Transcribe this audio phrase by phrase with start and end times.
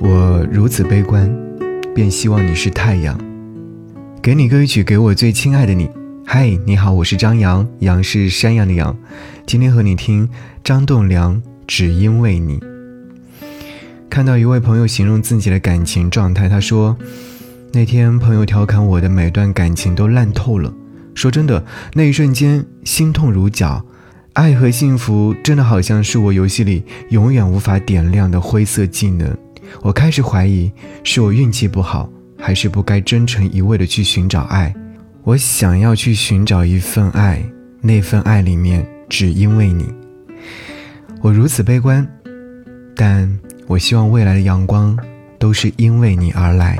[0.00, 1.28] 我如此悲观，
[1.92, 3.18] 便希望你是太阳。
[4.22, 5.90] 给你歌曲，给我最亲爱的你。
[6.24, 8.96] 嗨，你好，我是张扬，杨是山羊的羊。
[9.44, 10.28] 今天和你听
[10.62, 11.34] 张栋梁
[11.66, 12.58] 《只因为你》。
[14.08, 16.96] 看到一位朋友形容自己的感情状态，他说
[17.74, 20.72] ：“那天朋友调侃我的每段感情都烂透了。
[21.12, 23.84] 说真的，那一瞬间心痛如绞。
[24.34, 29.36] 爱和幸福真的好像是我游戏里永远无法点亮的灰色技能。”
[29.82, 30.70] 我开始怀疑，
[31.04, 34.74] 是我运气不好，还是不该真诚一味的去寻找爱？
[35.24, 37.42] 我想要去寻找一份爱，
[37.80, 39.92] 那份爱里面只因为你。
[41.20, 42.06] 我如此悲观，
[42.94, 44.98] 但我希望未来的阳光
[45.38, 46.78] 都是因为你而来。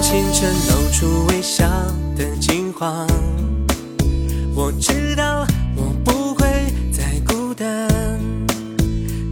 [0.00, 1.68] 清晨露出微笑
[2.16, 3.06] 的金黄，
[4.54, 6.48] 我知道我不会
[6.90, 7.86] 再孤单。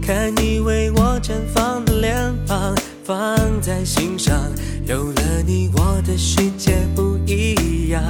[0.03, 2.15] 看你为我绽放的脸
[2.47, 4.39] 庞，放在心上，
[4.87, 8.03] 有了你，我的世界不一样。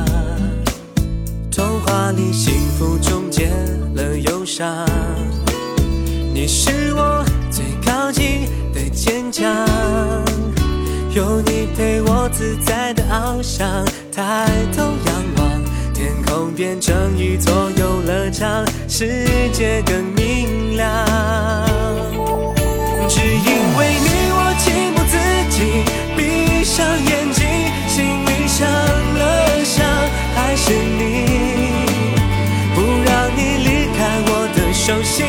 [1.52, 3.50] 童话里幸福终结
[3.94, 4.84] 了忧伤，
[6.34, 9.87] 你是我最靠近的坚强。
[11.18, 15.50] 有你陪我自在的翱翔，抬头仰望，
[15.92, 20.86] 天空变成一座游乐场，世界更明亮。
[23.08, 25.18] 只因为你，我情不自
[25.50, 25.82] 禁
[26.16, 27.42] 闭上眼睛，
[27.88, 29.84] 心里想了想，
[30.36, 31.26] 还是你，
[32.76, 35.26] 不让你离开我的手心，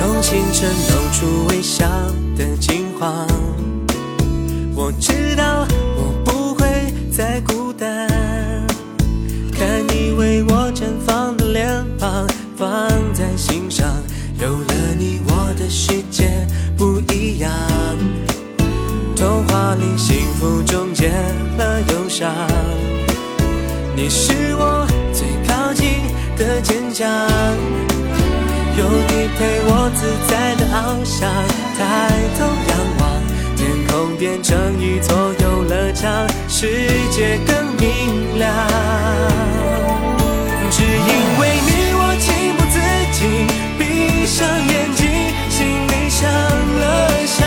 [0.00, 1.86] 从清晨露出微笑
[2.34, 3.26] 的金黄，
[4.74, 6.66] 我知道我不会
[7.12, 8.08] 再孤单。
[9.52, 11.68] 看你为我绽放的脸
[11.98, 13.86] 庞，放在心上，
[14.40, 16.30] 有了你，我的世界
[16.78, 17.52] 不一样。
[19.14, 21.10] 童话里幸福终结
[21.58, 22.34] 了忧伤，
[23.94, 25.86] 你是我最靠近
[26.38, 27.29] 的坚强。
[29.08, 31.28] 你陪我自在的翱翔，
[31.78, 31.80] 抬
[32.36, 32.38] 头
[32.68, 33.02] 仰望，
[33.56, 34.50] 天空变成
[34.80, 36.66] 一座游乐场，世
[37.10, 38.48] 界更明亮。
[40.70, 42.76] 只因为你，我情不自
[43.12, 43.18] 禁
[43.78, 43.80] 闭
[44.26, 45.00] 上眼睛，
[45.50, 46.82] 心里想了
[47.26, 47.38] 想，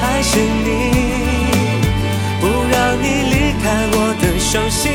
[0.00, 0.68] 还是你，
[2.40, 4.90] 不让你离开我的手心，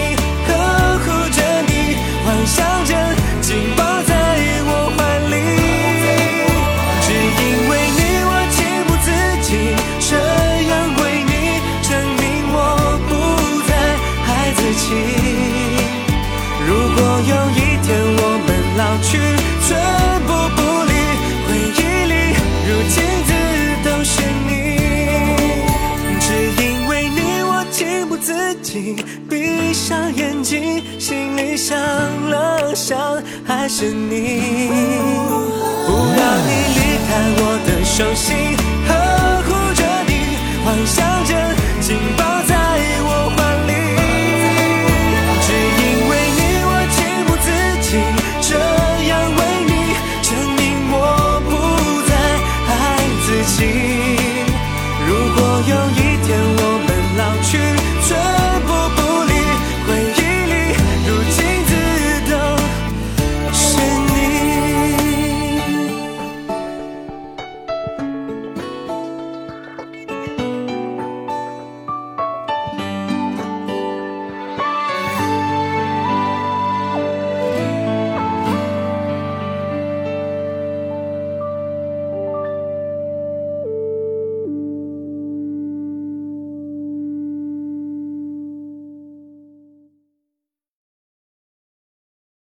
[28.19, 28.95] 自己，
[29.29, 31.77] 闭上眼睛，心里想
[32.29, 32.97] 了想，
[33.47, 34.41] 还是你。
[35.87, 37.09] 不要你离开
[37.39, 38.27] 我的手心，
[38.87, 38.91] 呵
[39.43, 40.11] 护着你，
[40.65, 41.31] 幻想着
[41.79, 42.53] 紧抱在
[43.01, 43.37] 我怀
[43.67, 43.71] 里。
[45.45, 45.47] 只
[45.79, 47.47] 因为你，我情不自
[47.87, 47.89] 禁
[48.41, 48.49] 这
[49.07, 49.73] 样为你，
[50.21, 50.61] 证明
[50.91, 50.95] 我
[51.49, 51.51] 不
[52.09, 52.11] 再
[52.67, 52.77] 爱
[53.25, 53.57] 自己。
[55.07, 55.39] 如果
[55.69, 55.98] 有。